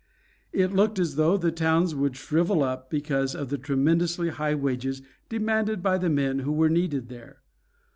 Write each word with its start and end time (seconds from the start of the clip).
It 0.51 0.73
looked 0.73 0.97
as 0.97 1.15
though 1.15 1.37
the 1.37 1.51
towns 1.51 1.93
would 1.93 2.15
shrivel 2.17 2.63
up, 2.63 2.89
because 2.89 3.35
of 3.35 3.49
the 3.49 3.59
tremendously 3.59 4.29
high 4.29 4.55
wages 4.55 5.03
demanded 5.29 5.83
by 5.83 5.99
the 5.99 6.09
men 6.09 6.39
who 6.39 6.51
were 6.53 6.69
needed 6.69 7.07
there. 7.07 7.43